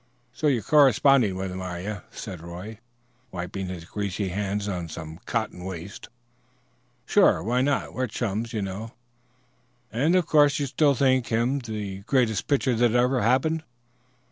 "So 0.33 0.47
you're 0.47 0.63
corresponding 0.63 1.35
with 1.35 1.51
him, 1.51 1.61
are 1.61 1.79
you?" 1.79 2.01
said 2.09 2.41
Roy, 2.41 2.79
wiping 3.31 3.67
his 3.67 3.85
greasy 3.85 4.29
hands 4.29 4.67
on 4.67 4.89
some 4.89 5.19
cotton 5.27 5.63
waste. 5.63 6.09
"Sure. 7.05 7.43
Why 7.43 7.61
not? 7.61 7.89
We 7.93 7.97
were 7.97 8.07
chums, 8.07 8.51
you 8.51 8.63
know." 8.63 8.93
"And 9.91 10.15
of 10.15 10.25
course 10.25 10.57
you 10.57 10.65
still 10.65 10.95
think 10.95 11.27
him 11.27 11.59
the 11.59 11.99
greatest 11.99 12.47
pitcher 12.47 12.73
that 12.73 12.95
ever 12.95 13.21
happened?" 13.21 13.61